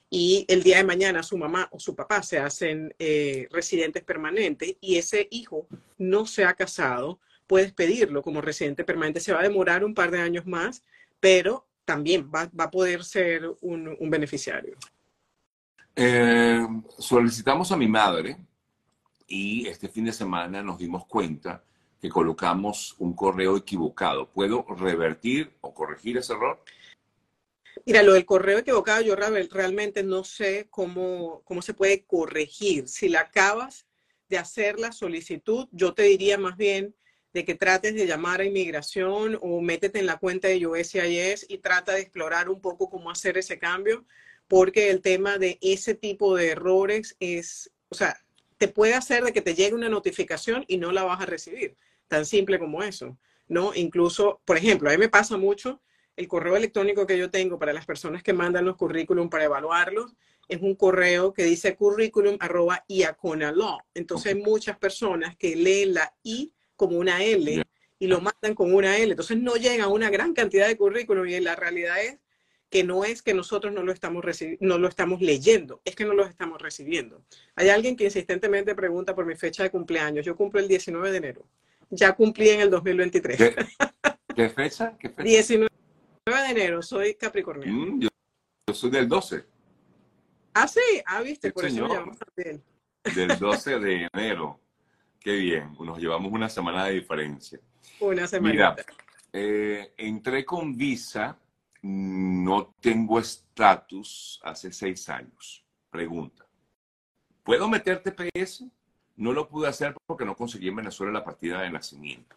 y 0.10 0.46
el 0.48 0.64
día 0.64 0.78
de 0.78 0.86
mañana 0.86 1.22
su 1.22 1.38
mamá 1.38 1.68
o 1.70 1.82
su 1.82 1.98
papá 1.98 2.24
se 2.24 2.40
hacen 2.40 2.96
eh, 2.98 3.50
residentes 3.52 4.04
permanentes 4.04 4.78
y 4.80 4.96
ese 4.96 5.28
hijo 5.30 5.68
no 5.98 6.26
se 6.26 6.46
ha 6.46 6.54
casado, 6.54 7.20
puedes 7.46 7.74
pedirlo 7.74 8.22
como 8.22 8.40
residente 8.40 8.86
permanente. 8.86 9.20
Se 9.20 9.34
va 9.34 9.42
a 9.42 9.44
demorar 9.44 9.84
un 9.84 9.94
par 9.94 10.12
de 10.12 10.22
años 10.22 10.46
más, 10.46 10.82
pero 11.20 11.68
también 11.84 12.32
va, 12.34 12.50
a 12.58 12.72
poder 12.72 13.04
ser 13.04 13.44
un 13.60 14.10
beneficiario. 14.10 14.78
Eh, 16.00 16.64
solicitamos 17.00 17.72
a 17.72 17.76
mi 17.76 17.88
madre 17.88 18.38
y 19.26 19.68
este 19.68 19.90
fin 19.90 20.06
de 20.06 20.14
semana 20.14 20.62
nos 20.62 20.78
dimos 20.78 21.08
cuenta 21.08 21.64
que 22.00 22.08
colocamos 22.08 22.94
un 23.00 23.16
correo 23.16 23.58
equivocado. 23.58 24.30
¿Puedo 24.30 24.64
revertir 24.78 25.52
o 25.60 25.74
corregir 25.74 26.18
ese 26.18 26.34
error? 26.34 26.64
Mira, 27.84 28.04
lo 28.04 28.14
del 28.14 28.26
correo 28.26 28.60
equivocado, 28.60 29.02
yo 29.02 29.16
realmente 29.16 30.04
no 30.04 30.24
sé 30.24 30.68
cómo, 30.70 31.42
cómo 31.46 31.64
se 31.64 31.74
puede 31.74 32.04
corregir. 32.06 32.88
Si 32.88 33.10
la 33.10 33.22
acabas 33.22 33.88
de 34.30 34.38
hacer 34.38 34.78
la 34.78 34.92
solicitud, 34.92 35.68
yo 35.72 35.96
te 35.96 36.04
diría 36.04 36.38
más 36.38 36.58
bien 36.58 36.94
de 37.34 37.44
que 37.44 37.56
trates 37.56 37.96
de 37.96 38.06
llamar 38.06 38.42
a 38.42 38.46
inmigración 38.46 39.40
o 39.42 39.62
métete 39.62 39.98
en 39.98 40.06
la 40.06 40.18
cuenta 40.18 40.48
de 40.48 40.68
USCIS 40.68 41.48
y 41.50 41.58
trata 41.58 41.94
de 41.94 42.02
explorar 42.02 42.50
un 42.50 42.62
poco 42.62 42.88
cómo 42.88 43.10
hacer 43.10 43.38
ese 43.40 43.58
cambio, 43.58 44.06
porque 44.48 44.90
el 44.90 45.02
tema 45.02 45.38
de 45.38 45.58
ese 45.62 45.94
tipo 45.94 46.36
de 46.36 46.50
errores 46.50 47.16
es, 47.20 47.72
o 47.90 47.96
sea, 47.96 48.18
te 48.58 48.68
puede 48.68 48.94
hacer 48.94 49.24
de 49.24 49.34
que 49.34 49.42
te 49.42 49.56
llegue 49.56 49.76
una 49.76 49.90
notificación 49.90 50.66
y 50.68 50.78
no 50.78 50.92
la 50.92 51.04
vas 51.04 51.22
a 51.22 51.26
recibir, 51.26 51.76
tan 52.08 52.26
simple 52.26 52.60
como 52.60 52.82
eso, 52.84 53.18
¿no? 53.48 53.74
Incluso, 53.76 54.42
por 54.46 54.58
ejemplo, 54.58 54.90
a 54.90 54.94
mí 54.94 54.98
me 54.98 55.10
pasa 55.10 55.38
mucho 55.38 55.82
el 56.16 56.28
correo 56.28 56.56
electrónico 56.56 57.06
que 57.06 57.18
yo 57.18 57.30
tengo 57.30 57.60
para 57.60 57.74
las 57.74 57.86
personas 57.86 58.24
que 58.24 58.34
mandan 58.34 58.66
los 58.66 58.76
currículum 58.76 59.30
para 59.30 59.46
evaluarlos, 59.46 60.16
es 60.48 60.62
un 60.62 60.76
correo 60.76 61.34
que 61.34 61.44
dice 61.44 61.76
currículum 61.76 62.38
arroba 62.40 62.84
law. 62.88 63.80
Entonces 63.94 64.34
hay 64.34 64.42
muchas 64.42 64.78
personas 64.78 65.36
que 65.38 65.56
leen 65.56 65.94
la 65.94 66.16
I 66.24 66.54
como 66.76 66.98
una 66.98 67.24
L 67.24 67.64
y 68.00 68.08
lo 68.08 68.22
mandan 68.22 68.56
con 68.56 68.74
una 68.74 68.98
L. 68.98 69.12
Entonces 69.12 69.38
no 69.38 69.56
llega 69.56 69.88
una 69.88 70.10
gran 70.10 70.34
cantidad 70.34 70.68
de 70.68 70.78
currículum 70.78 71.28
y 71.28 71.40
la 71.40 71.56
realidad 71.56 72.02
es 72.02 72.18
que 72.70 72.84
no 72.84 73.06
es 73.06 73.22
que 73.22 73.34
nosotros 73.34 73.74
no 73.74 73.84
lo 73.84 73.92
estamos 73.92 74.24
no 74.60 74.78
lo 74.78 74.88
estamos 74.88 75.22
leyendo, 75.22 75.82
es 75.86 75.96
que 75.96 76.06
no 76.06 76.14
lo 76.14 76.26
estamos 76.26 76.62
recibiendo. 76.62 77.24
Hay 77.56 77.70
alguien 77.70 77.96
que 77.96 78.06
insistentemente 78.06 78.76
pregunta 78.76 79.16
por 79.16 79.26
mi 79.26 79.36
fecha 79.36 79.64
de 79.64 79.72
cumpleaños. 79.72 80.26
Yo 80.26 80.36
cumplo 80.36 80.60
el 80.60 80.68
19 80.68 81.12
de 81.12 81.18
enero. 81.18 81.46
Ya 81.90 82.14
cumplí 82.14 82.50
en 82.50 82.62
el 82.62 82.70
2023. 82.70 83.38
¿Qué, 84.36 84.50
fecha? 84.50 84.98
¿Qué 85.00 85.10
fecha? 85.10 85.24
19 85.24 85.70
de 86.26 86.50
enero, 86.50 86.82
soy 86.82 87.16
Capricornio. 87.16 87.72
Mm, 87.72 88.02
yo, 88.02 88.10
soy 88.74 88.90
del 88.90 89.08
12. 89.08 89.46
Ah, 90.54 90.68
sí, 90.68 90.82
ah, 91.06 91.22
viste, 91.22 91.52
por 91.52 91.66
eso 91.66 91.88
llamamos 91.88 92.18
también. 92.18 92.62
Del 93.16 93.28
12 93.40 93.80
de 93.80 94.08
enero. 94.12 94.60
Qué 95.20 95.34
bien, 95.34 95.76
nos 95.80 96.00
llevamos 96.00 96.32
una 96.32 96.50
semana 96.50 96.86
de 96.86 96.96
diferencia. 96.96 97.60
Una 98.00 98.28
semana. 98.28 98.52
Mira, 98.52 98.76
eh, 99.32 99.94
entré 99.98 100.44
con 100.44 100.76
visa, 100.76 101.38
no 101.82 102.74
tengo 102.82 103.20
estatus 103.20 104.40
hace 104.44 104.72
seis 104.72 105.08
años. 105.10 105.66
Pregunta, 105.90 106.46
¿puedo 107.44 107.68
meter 107.68 108.04
TPS? 108.04 108.66
No 109.16 109.34
lo 109.34 109.48
pude 109.48 109.68
hacer 109.68 109.96
porque 110.06 110.26
no 110.26 110.36
conseguí 110.36 110.68
en 110.68 110.76
Venezuela 110.76 111.12
la 111.12 111.24
partida 111.24 111.62
de 111.62 111.72
nacimiento. 111.72 112.36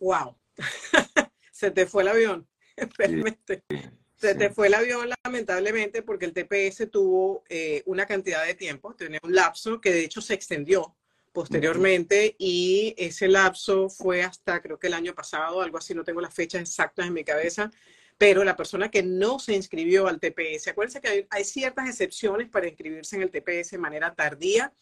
Wow. 0.00 0.36
Se 1.52 1.70
te 1.70 1.86
fue 1.86 2.02
el 2.02 2.08
avión. 2.08 2.48
Se 4.16 4.34
te 4.34 4.50
fue 4.50 4.66
el 4.66 4.74
avión 4.74 5.08
lamentablemente 5.24 6.02
porque 6.02 6.24
el 6.24 6.32
TPS 6.32 6.90
tuvo 6.90 7.44
eh, 7.48 7.84
una 7.86 8.04
cantidad 8.04 8.44
de 8.44 8.54
tiempo, 8.54 8.94
tenía 8.94 9.20
un 9.22 9.32
lapso 9.32 9.80
que 9.80 9.92
de 9.92 10.04
hecho 10.04 10.20
se 10.20 10.34
extendió 10.34 10.97
posteriormente 11.38 12.34
y 12.36 12.96
ese 12.98 13.28
lapso 13.28 13.88
fue 13.88 14.24
hasta 14.24 14.60
creo 14.60 14.76
que 14.76 14.88
el 14.88 14.94
año 14.94 15.14
pasado, 15.14 15.60
algo 15.60 15.78
así, 15.78 15.94
no 15.94 16.02
tengo 16.02 16.20
las 16.20 16.34
fechas 16.34 16.62
exactas 16.62 17.06
en 17.06 17.12
mi 17.12 17.22
cabeza, 17.22 17.70
pero 18.18 18.42
la 18.42 18.56
persona 18.56 18.90
que 18.90 19.04
no 19.04 19.38
se 19.38 19.54
inscribió 19.54 20.08
al 20.08 20.18
TPS, 20.18 20.66
acuérdense 20.66 21.00
que 21.00 21.28
hay, 21.30 21.44
ciertas 21.44 21.88
excepciones 21.88 22.48
para 22.48 22.66
inscribirse 22.66 23.14
en 23.14 23.22
el 23.22 23.30
TPS 23.30 23.70
de 23.70 23.78
manera 23.78 24.16
tardía, 24.16 24.72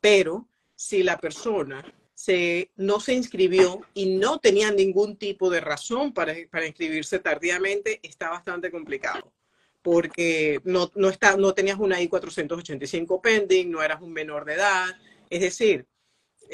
pero 0.00 0.48
si 0.74 1.04
la 1.04 1.16
persona 1.16 1.84
se, 2.12 2.72
no 2.74 2.98
se 2.98 3.14
inscribió 3.14 3.80
y 3.94 4.16
no 4.18 4.40
tenía 4.40 4.72
ningún 4.72 5.16
tipo 5.16 5.48
de 5.48 5.60
razón 5.60 6.12
para, 6.12 6.34
para 6.50 6.66
inscribirse 6.66 7.20
tardíamente, 7.20 8.00
está 8.02 8.30
bastante 8.30 8.72
complicado 8.72 9.32
porque 9.80 10.60
no, 10.64 10.90
no, 10.96 11.08
está, 11.08 11.36
no 11.36 11.54
tenías 11.54 11.78
una 11.78 12.02
I-485 12.02 13.20
pending, 13.22 13.70
no 13.70 13.80
eras 13.80 14.02
un 14.02 14.12
menor 14.12 14.44
de 14.44 14.54
edad. 14.54 14.88
Es 15.30 15.40
decir, 15.40 15.86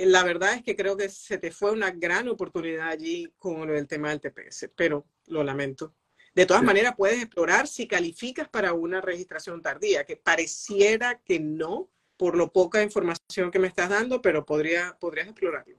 la 0.05 0.23
verdad 0.23 0.55
es 0.55 0.63
que 0.63 0.77
creo 0.77 0.97
que 0.97 1.09
se 1.09 1.39
te 1.39 1.51
fue 1.51 1.73
una 1.73 1.91
gran 1.91 2.29
oportunidad 2.29 2.89
allí 2.89 3.33
con 3.39 3.71
el 3.71 3.87
tema 3.87 4.11
del 4.11 4.21
TPS, 4.21 4.71
pero 4.77 5.07
lo 5.27 5.43
lamento. 5.43 5.95
De 6.35 6.45
todas 6.45 6.63
maneras, 6.63 6.95
puedes 6.97 7.23
explorar 7.23 7.67
si 7.67 7.89
calificas 7.89 8.49
para 8.49 8.75
una 8.75 9.01
registración 9.01 9.63
tardía, 9.63 10.05
que 10.05 10.17
pareciera 10.17 11.19
que 11.25 11.41
no, 11.41 11.89
por 12.19 12.37
lo 12.37 12.53
poca 12.53 12.83
información 12.83 13.51
que 13.51 13.59
me 13.59 13.69
estás 13.69 13.89
dando, 13.89 14.21
pero 14.21 14.45
podría, 14.45 14.99
podrías 15.01 15.29
explorarlo. 15.29 15.79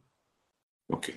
Ok. 0.88 1.10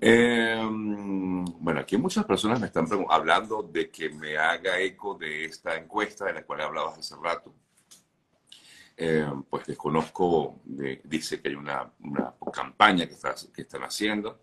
Em, 0.00 1.44
bueno, 1.44 1.80
aquí 1.80 1.98
muchas 1.98 2.24
personas 2.24 2.60
me 2.60 2.66
están 2.66 2.86
hablando 3.10 3.62
de 3.62 3.90
que 3.90 4.08
me 4.10 4.36
haga 4.38 4.80
eco 4.80 5.14
de 5.14 5.44
esta 5.44 5.76
encuesta 5.76 6.24
de 6.26 6.34
la 6.34 6.44
cual 6.44 6.62
hablabas 6.62 6.98
hace 6.98 7.16
rato. 7.22 7.54
Eh, 9.00 9.30
pues 9.48 9.64
desconozco, 9.64 10.56
dice 11.04 11.40
que 11.40 11.50
hay 11.50 11.54
una, 11.54 11.88
campaña 12.52 13.06
que, 13.06 13.14
que 13.54 13.62
están 13.62 13.84
haciendo. 13.84 14.40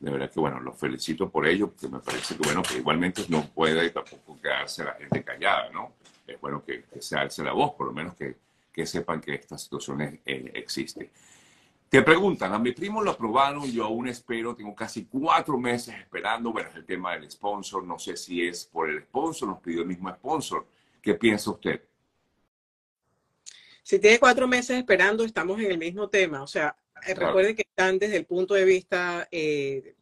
De 0.00 0.10
verdad 0.10 0.28
que, 0.32 0.40
bueno, 0.40 0.58
los 0.58 0.76
felicito 0.76 1.30
por 1.30 1.46
ello, 1.46 1.70
porque 1.70 1.86
me 1.86 2.00
parece 2.00 2.36
que, 2.36 2.42
bueno, 2.42 2.60
que 2.64 2.78
igualmente 2.78 3.24
no 3.28 3.44
puede 3.46 3.88
tampoco 3.90 4.36
quedarse 4.42 4.82
la 4.82 4.94
gente 4.94 5.22
callada, 5.22 5.70
¿no? 5.70 5.92
Es 6.26 6.40
bueno 6.40 6.64
que, 6.64 6.86
se 6.98 7.16
alce 7.16 7.44
la 7.44 7.52
voz, 7.52 7.74
por 7.74 7.86
lo 7.86 7.92
menos 7.92 8.16
que, 8.16 8.36
que 8.72 8.84
sepan 8.84 9.20
que 9.20 9.34
esta 9.34 9.56
situación 9.56 10.02
eh, 10.02 10.50
existe. 10.54 11.12
Te 11.88 12.02
preguntan, 12.02 12.52
a 12.52 12.58
mi 12.58 12.72
primo 12.72 13.00
lo 13.00 13.12
aprobaron, 13.12 13.70
yo 13.70 13.84
aún 13.84 14.08
espero, 14.08 14.56
tengo 14.56 14.74
casi 14.74 15.04
cuatro 15.04 15.56
meses 15.56 15.94
esperando, 15.94 16.50
bueno, 16.50 16.68
es 16.70 16.74
el 16.74 16.84
tema 16.84 17.12
del 17.12 17.30
sponsor, 17.30 17.84
no 17.84 17.96
sé 17.96 18.16
si 18.16 18.44
es 18.44 18.64
por 18.64 18.90
el 18.90 19.02
sponsor, 19.02 19.50
nos 19.50 19.60
pidió 19.60 19.82
el 19.82 19.86
mismo 19.86 20.10
sponsor. 20.10 20.66
¿Qué 21.00 21.14
piensa 21.14 21.52
usted? 21.52 21.80
Si 23.82 23.98
tiene 23.98 24.18
cuatro 24.18 24.46
meses 24.46 24.78
esperando, 24.78 25.24
estamos 25.24 25.60
en 25.60 25.70
el 25.70 25.78
mismo 25.78 26.08
tema. 26.08 26.42
O 26.42 26.46
sea, 26.46 26.76
eh, 27.06 27.14
recuerden 27.14 27.56
que 27.56 27.62
están 27.68 27.98
desde 27.98 28.16
el 28.16 28.26
punto 28.26 28.54
de 28.54 28.64
vista 28.64 29.26
eh, 29.30 29.94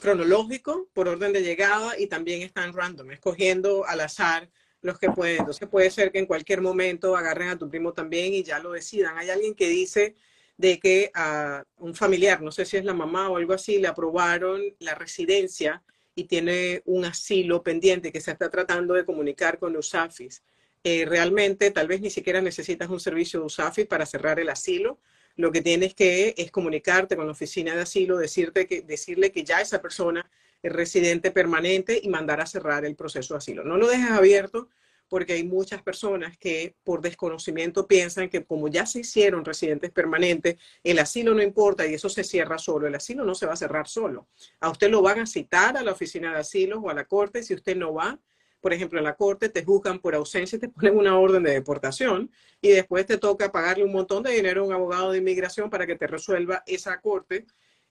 cronológico, 0.00 0.88
por 0.94 1.08
orden 1.08 1.32
de 1.32 1.42
llegada, 1.42 1.98
y 1.98 2.06
también 2.06 2.42
están 2.42 2.72
random, 2.72 3.10
escogiendo 3.10 3.84
al 3.86 4.00
azar 4.00 4.48
los 4.80 4.98
que 4.98 5.10
pueden. 5.10 5.40
Entonces 5.40 5.68
puede 5.68 5.90
ser 5.90 6.10
que 6.10 6.18
en 6.18 6.26
cualquier 6.26 6.62
momento 6.62 7.14
agarren 7.14 7.50
a 7.50 7.58
tu 7.58 7.68
primo 7.68 7.92
también 7.92 8.32
y 8.32 8.42
ya 8.42 8.58
lo 8.58 8.72
decidan. 8.72 9.18
Hay 9.18 9.28
alguien 9.28 9.54
que 9.54 9.68
dice 9.68 10.14
de 10.56 10.78
que 10.78 11.10
a 11.14 11.64
un 11.76 11.94
familiar, 11.94 12.40
no 12.40 12.52
sé 12.52 12.64
si 12.64 12.78
es 12.78 12.84
la 12.84 12.94
mamá 12.94 13.28
o 13.28 13.36
algo 13.36 13.52
así, 13.52 13.78
le 13.78 13.88
aprobaron 13.88 14.62
la 14.78 14.94
residencia 14.94 15.82
y 16.14 16.24
tiene 16.24 16.82
un 16.86 17.04
asilo 17.04 17.62
pendiente 17.62 18.12
que 18.12 18.20
se 18.20 18.30
está 18.32 18.50
tratando 18.50 18.94
de 18.94 19.04
comunicar 19.04 19.58
con 19.58 19.72
los 19.72 19.94
AFIS. 19.94 20.42
Eh, 20.82 21.04
realmente 21.06 21.70
tal 21.70 21.88
vez 21.88 22.00
ni 22.00 22.10
siquiera 22.10 22.40
necesitas 22.40 22.88
un 22.88 23.00
servicio 23.00 23.40
de 23.40 23.46
USAFI 23.46 23.84
para 23.84 24.06
cerrar 24.06 24.40
el 24.40 24.48
asilo. 24.48 24.98
Lo 25.36 25.52
que 25.52 25.60
tienes 25.60 25.94
que 25.94 26.34
es 26.36 26.50
comunicarte 26.50 27.16
con 27.16 27.26
la 27.26 27.32
oficina 27.32 27.74
de 27.74 27.82
asilo, 27.82 28.16
decirte 28.16 28.66
decirle 28.86 29.30
que 29.30 29.44
ya 29.44 29.60
esa 29.60 29.80
persona 29.82 30.30
es 30.62 30.72
residente 30.72 31.30
permanente 31.30 32.00
y 32.02 32.08
mandar 32.08 32.40
a 32.40 32.46
cerrar 32.46 32.84
el 32.84 32.96
proceso 32.96 33.34
de 33.34 33.38
asilo. 33.38 33.64
No 33.64 33.76
lo 33.76 33.88
dejes 33.88 34.10
abierto 34.10 34.68
porque 35.08 35.32
hay 35.32 35.44
muchas 35.44 35.82
personas 35.82 36.38
que 36.38 36.76
por 36.84 37.00
desconocimiento 37.02 37.86
piensan 37.86 38.28
que 38.28 38.44
como 38.44 38.68
ya 38.68 38.86
se 38.86 39.00
hicieron 39.00 39.44
residentes 39.44 39.90
permanentes, 39.90 40.56
el 40.84 41.00
asilo 41.00 41.34
no 41.34 41.42
importa 41.42 41.86
y 41.86 41.94
eso 41.94 42.08
se 42.08 42.22
cierra 42.22 42.58
solo. 42.58 42.86
El 42.86 42.94
asilo 42.94 43.24
no 43.24 43.34
se 43.34 43.44
va 43.44 43.54
a 43.54 43.56
cerrar 43.56 43.88
solo. 43.88 44.28
A 44.60 44.70
usted 44.70 44.88
lo 44.88 45.02
van 45.02 45.18
a 45.18 45.26
citar 45.26 45.76
a 45.76 45.82
la 45.82 45.92
oficina 45.92 46.32
de 46.32 46.38
asilo 46.38 46.80
o 46.80 46.90
a 46.90 46.94
la 46.94 47.06
corte. 47.06 47.42
Si 47.42 47.54
usted 47.54 47.76
no 47.76 47.92
va, 47.92 48.20
por 48.60 48.72
ejemplo, 48.72 48.98
en 48.98 49.04
la 49.04 49.16
corte 49.16 49.48
te 49.48 49.64
juzgan 49.64 49.98
por 49.98 50.14
ausencia 50.14 50.56
y 50.56 50.60
te 50.60 50.68
ponen 50.70 50.96
una 50.96 51.18
orden 51.18 51.42
de 51.42 51.52
deportación 51.52 52.30
y 52.60 52.68
después 52.68 53.06
te 53.06 53.18
toca 53.18 53.50
pagarle 53.50 53.84
un 53.84 53.92
montón 53.92 54.22
de 54.22 54.32
dinero 54.32 54.62
a 54.62 54.66
un 54.66 54.72
abogado 54.72 55.12
de 55.12 55.18
inmigración 55.18 55.70
para 55.70 55.86
que 55.86 55.96
te 55.96 56.06
resuelva 56.06 56.62
esa 56.66 57.00
corte, 57.00 57.46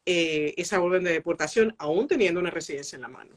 eh, 0.05 0.53
esa 0.57 0.81
orden 0.81 1.03
de 1.03 1.11
deportación, 1.11 1.75
aún 1.77 2.07
teniendo 2.07 2.39
una 2.39 2.51
residencia 2.51 2.95
en 2.95 3.01
la 3.01 3.07
mano. 3.07 3.35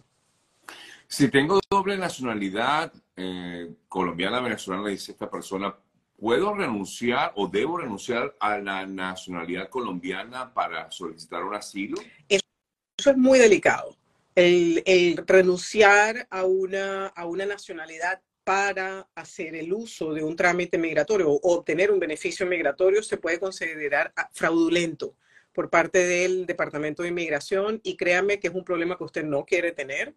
Si 1.09 1.29
tengo 1.29 1.61
doble 1.69 1.99
nacionalidad, 1.99 2.93
eh, 3.17 3.71
colombiana, 3.89 4.41
venezolana, 4.41 4.89
dice 4.89 5.13
esta 5.13 5.31
persona, 5.31 5.75
¿puedo 6.17 6.55
renunciar 6.55 7.33
o 7.37 7.49
debo 7.49 7.77
renunciar 7.77 8.35
a 8.41 8.57
la 8.59 8.87
nacionalidad 8.87 9.69
colombiana 9.69 10.53
para 10.55 10.91
solicitar 10.91 11.45
un 11.45 11.55
asilo? 11.55 11.99
eso 12.29 13.11
es 13.11 13.17
muy 13.17 13.39
delicado 13.39 13.97
el, 14.35 15.23
renunciar 15.27 16.27
a 16.31 16.45
una, 16.45 17.09
a 17.09 17.27
una 17.27 17.47
nacionalidad 17.47 18.23
para 18.45 19.09
hacer 19.15 19.55
el 19.55 19.73
uso 19.73 20.13
de 20.13 20.25
un 20.25 20.35
trámite 20.35 20.79
migratorio 20.79 21.31
o 21.31 21.55
obtener 21.55 21.91
un 21.91 22.01
beneficio 22.01 22.47
migratorio 22.47 23.03
se 23.03 23.17
puede 23.17 23.39
considerar 23.39 24.13
fraudulento 24.33 25.15
por 25.53 25.71
parte 25.71 25.99
del 25.99 26.47
Departamento 26.47 27.03
de 27.03 27.11
Inmigración 27.11 27.81
y 27.85 27.97
créame 27.97 28.41
que 28.41 28.49
es 28.49 28.55
un 28.55 28.65
problema 28.65 28.97
que 28.97 29.05
usted 29.05 29.25
no 29.25 29.45
quiere 29.45 29.73
tener. 29.73 30.15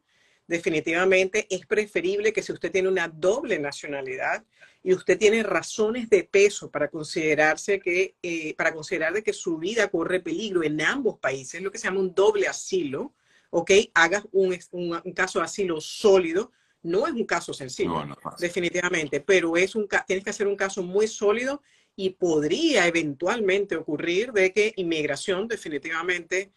Definitivamente 0.48 1.48
es 1.50 1.66
preferible 1.66 2.32
que 2.32 2.42
si 2.42 2.52
usted 2.52 2.72
tiene 2.72 2.88
una 2.88 3.08
doble 3.08 3.60
nacionalidad 3.60 4.44
y 4.84 4.94
usted 4.94 5.18
tiene 5.18 5.44
razones 5.44 6.10
de 6.10 6.24
peso 6.24 6.70
para 6.70 6.88
considerarse 6.88 7.80
que, 7.80 8.16
eh, 8.22 8.54
para 8.56 8.74
considerar 8.74 9.14
de 9.14 9.24
que 9.24 9.34
su 9.34 9.58
vida 9.58 9.88
corre 9.90 10.20
peligro 10.20 10.64
en 10.64 10.82
ambos 10.82 11.20
países, 11.20 11.62
lo 11.62 11.72
que 11.72 11.80
se 11.80 11.86
llama 11.86 12.00
un 12.00 12.14
doble 12.14 12.48
asilo, 12.48 13.14
¿ok? 13.56 13.72
Hagas 13.94 14.28
un, 14.34 14.54
caso 15.16 15.40
de 15.40 15.46
asilo 15.46 15.80
sólido. 15.80 16.52
No 16.84 17.08
es 17.08 17.14
un 17.14 17.26
caso 17.26 17.54
sencillo, 17.54 18.06
definitivamente, 18.38 19.22
pero 19.22 19.56
es 19.56 19.76
un, 19.76 19.88
tienes 20.06 20.24
que 20.24 20.30
hacer 20.30 20.46
un 20.46 20.58
caso 20.58 20.84
muy 20.84 21.08
sólido 21.08 21.62
y 21.96 22.12
podría 22.12 22.86
eventualmente 22.86 23.78
ocurrir 23.78 24.34
de 24.34 24.52
que 24.52 24.74
inmigración 24.76 25.48
definitivamente 25.48 26.52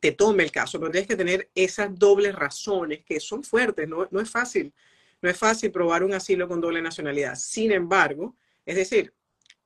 te 0.00 0.12
tome 0.12 0.44
el 0.44 0.52
caso, 0.52 0.78
pero 0.78 0.92
tienes 0.92 1.08
que 1.08 1.16
tener 1.16 1.50
esas 1.54 1.94
dobles 1.98 2.34
razones 2.34 3.04
que 3.04 3.18
son 3.20 3.42
fuertes, 3.42 3.88
no, 3.88 4.08
es 4.20 4.30
fácil, 4.30 4.72
no 5.20 5.28
es 5.28 5.36
fácil 5.36 5.72
probar 5.72 6.04
un 6.04 6.14
asilo 6.14 6.48
con 6.48 6.60
doble 6.60 6.80
nacionalidad. 6.80 7.34
Sin 7.34 7.72
embargo, 7.72 8.36
es 8.64 8.76
decir, 8.76 9.12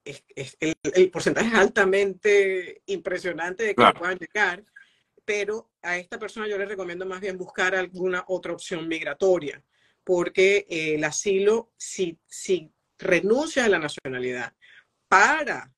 el, 0.02 1.10
porcentaje 1.10 1.48
es 1.48 1.54
altamente 1.54 2.82
impresionante 2.86 3.64
de 3.64 3.74
que 3.74 3.92
puedan 3.96 4.18
llegar, 4.18 4.64
pero 5.24 5.70
a 5.82 5.98
esta 5.98 6.18
persona 6.18 6.48
yo 6.48 6.58
le 6.58 6.66
recomiendo 6.66 7.06
más 7.06 7.20
bien 7.20 7.38
buscar 7.38 7.74
alguna 7.74 8.24
otra 8.28 8.52
opción 8.52 8.88
migratoria, 8.88 9.62
porque 10.04 10.66
eh, 10.68 10.94
el 10.94 11.04
asilo, 11.04 11.72
si, 11.76 12.18
si 12.26 12.72
renuncia 12.98 13.64
a 13.64 13.68
la 13.68 13.78
nacionalidad 13.78 14.52
para 15.08 15.72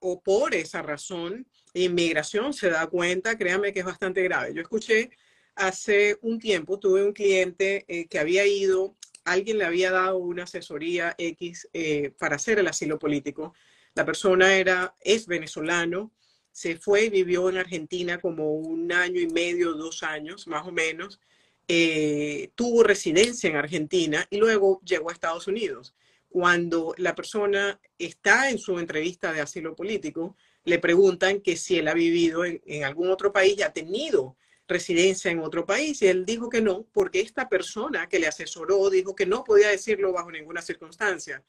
o 0.00 0.22
por 0.22 0.54
esa 0.54 0.82
razón, 0.82 1.46
inmigración 1.74 2.52
se 2.52 2.70
da 2.70 2.86
cuenta, 2.86 3.36
créame 3.36 3.72
que 3.72 3.80
es 3.80 3.86
bastante 3.86 4.22
grave. 4.22 4.54
Yo 4.54 4.62
escuché 4.62 5.10
hace 5.58 6.18
un 6.22 6.38
tiempo 6.38 6.78
tuve 6.78 7.02
un 7.02 7.12
cliente 7.12 7.84
eh, 7.88 8.06
que 8.06 8.18
había 8.18 8.46
ido, 8.46 8.96
alguien 9.24 9.58
le 9.58 9.64
había 9.64 9.90
dado 9.90 10.18
una 10.18 10.44
asesoría 10.44 11.14
X 11.18 11.68
eh, 11.72 12.12
para 12.18 12.36
hacer 12.36 12.58
el 12.58 12.68
asilo 12.68 12.98
político. 12.98 13.54
La 13.94 14.04
persona 14.04 14.56
era, 14.56 14.94
es 15.00 15.26
venezolano, 15.26 16.12
se 16.58 16.76
fue 16.76 17.04
y 17.04 17.10
vivió 17.10 17.48
en 17.48 17.56
Argentina 17.56 18.20
como 18.20 18.52
un 18.52 18.90
año 18.90 19.20
y 19.20 19.28
medio, 19.28 19.74
dos 19.74 20.02
años 20.02 20.48
más 20.48 20.66
o 20.66 20.72
menos. 20.72 21.20
Eh, 21.68 22.50
tuvo 22.56 22.82
residencia 22.82 23.48
en 23.48 23.54
Argentina 23.54 24.26
y 24.28 24.38
luego 24.38 24.80
llegó 24.84 25.10
a 25.10 25.12
Estados 25.12 25.46
Unidos. 25.46 25.94
Cuando 26.28 26.96
la 26.98 27.14
persona 27.14 27.80
está 27.96 28.50
en 28.50 28.58
su 28.58 28.76
entrevista 28.80 29.32
de 29.32 29.40
asilo 29.40 29.76
político, 29.76 30.36
le 30.64 30.80
preguntan 30.80 31.42
que 31.42 31.56
si 31.56 31.78
él 31.78 31.86
ha 31.86 31.94
vivido 31.94 32.44
en, 32.44 32.60
en 32.66 32.82
algún 32.82 33.08
otro 33.08 33.32
país 33.32 33.56
y 33.56 33.62
ha 33.62 33.72
tenido 33.72 34.36
residencia 34.66 35.30
en 35.30 35.38
otro 35.38 35.64
país 35.64 36.02
y 36.02 36.08
él 36.08 36.26
dijo 36.26 36.48
que 36.48 36.60
no, 36.60 36.88
porque 36.92 37.20
esta 37.20 37.48
persona 37.48 38.08
que 38.08 38.18
le 38.18 38.26
asesoró 38.26 38.90
dijo 38.90 39.14
que 39.14 39.26
no 39.26 39.44
podía 39.44 39.68
decirlo 39.68 40.12
bajo 40.12 40.32
ninguna 40.32 40.60
circunstancia. 40.60 41.40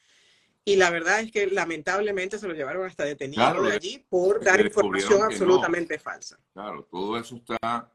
Y 0.69 0.75
la 0.75 0.91
verdad 0.91 1.21
es 1.21 1.31
que 1.31 1.47
lamentablemente 1.47 2.37
se 2.37 2.47
lo 2.47 2.53
llevaron 2.53 2.85
hasta 2.85 3.03
detenido 3.03 3.41
Claro, 3.43 3.63
de 3.63 3.69
le- 3.69 3.75
allí 3.75 4.05
por 4.07 4.43
dar 4.43 4.61
información 4.63 5.19
no. 5.19 5.25
absolutamente 5.25 5.97
falsa. 5.97 6.37
Claro, 6.53 6.83
todo 6.91 7.17
eso 7.17 7.37
está, 7.37 7.91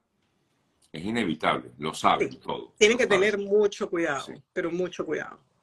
es 0.90 1.04
inevitable, 1.04 1.70
lo 1.78 1.94
saben 1.94 2.32
Sí. 2.32 2.38
todo. 2.38 2.74
Tienen 2.76 2.98
que 2.98 3.04
saben. 3.04 3.20
tener 3.20 3.38
mucho 3.38 3.88
cuidado, 3.88 4.24
Sí. 4.26 4.32
pero 4.52 4.72
mucho 4.72 5.06
cuidado. 5.06 5.38